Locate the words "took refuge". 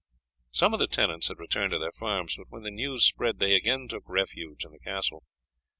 3.87-4.65